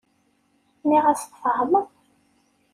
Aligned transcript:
Nniɣ-as 0.81 1.21
tfehmeḍ. 1.23 1.87